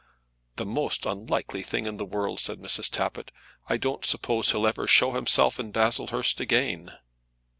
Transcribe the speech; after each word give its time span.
"The 0.55 0.65
most 0.65 1.05
unlikely 1.05 1.61
thing 1.61 1.85
in 1.85 1.97
the 1.97 2.05
world," 2.05 2.39
said 2.39 2.57
Mrs. 2.57 2.89
Tappitt. 2.89 3.29
"I 3.69 3.77
don't 3.77 4.03
suppose 4.03 4.49
he'll 4.49 4.65
ever 4.65 4.87
show 4.87 5.11
himself 5.11 5.59
in 5.59 5.69
Baslehurst 5.71 6.39
again." 6.39 6.93